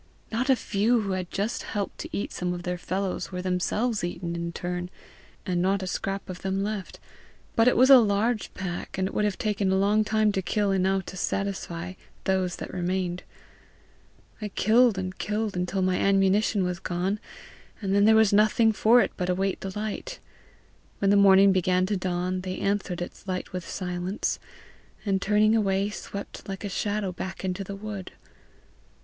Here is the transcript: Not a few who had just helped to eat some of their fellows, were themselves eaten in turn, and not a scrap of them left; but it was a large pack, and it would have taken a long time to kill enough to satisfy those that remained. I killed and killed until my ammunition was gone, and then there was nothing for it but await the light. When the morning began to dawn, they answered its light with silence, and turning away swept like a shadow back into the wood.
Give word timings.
Not 0.31 0.49
a 0.49 0.55
few 0.55 1.01
who 1.01 1.11
had 1.11 1.29
just 1.29 1.61
helped 1.61 1.99
to 1.99 2.09
eat 2.11 2.31
some 2.33 2.55
of 2.55 2.63
their 2.63 2.79
fellows, 2.79 3.31
were 3.31 3.43
themselves 3.43 4.03
eaten 4.03 4.35
in 4.35 4.51
turn, 4.51 4.89
and 5.45 5.61
not 5.61 5.83
a 5.83 5.85
scrap 5.85 6.27
of 6.27 6.41
them 6.41 6.63
left; 6.63 6.99
but 7.55 7.67
it 7.67 7.77
was 7.77 7.91
a 7.91 7.99
large 7.99 8.51
pack, 8.55 8.97
and 8.97 9.07
it 9.07 9.13
would 9.13 9.25
have 9.25 9.37
taken 9.37 9.71
a 9.71 9.77
long 9.77 10.03
time 10.03 10.31
to 10.31 10.41
kill 10.41 10.71
enough 10.71 11.05
to 11.05 11.17
satisfy 11.17 11.93
those 12.23 12.55
that 12.55 12.73
remained. 12.73 13.21
I 14.41 14.47
killed 14.47 14.97
and 14.97 15.15
killed 15.15 15.55
until 15.55 15.83
my 15.83 15.97
ammunition 15.97 16.63
was 16.63 16.79
gone, 16.79 17.19
and 17.79 17.93
then 17.93 18.05
there 18.05 18.15
was 18.15 18.33
nothing 18.33 18.71
for 18.73 19.01
it 19.01 19.11
but 19.17 19.29
await 19.29 19.61
the 19.61 19.77
light. 19.77 20.19
When 20.97 21.11
the 21.11 21.15
morning 21.15 21.51
began 21.51 21.85
to 21.85 21.95
dawn, 21.95 22.41
they 22.41 22.57
answered 22.57 23.03
its 23.03 23.27
light 23.27 23.53
with 23.53 23.69
silence, 23.69 24.39
and 25.05 25.21
turning 25.21 25.55
away 25.55 25.91
swept 25.91 26.49
like 26.49 26.63
a 26.63 26.69
shadow 26.69 27.11
back 27.11 27.45
into 27.45 27.63
the 27.63 27.75
wood. 27.75 28.13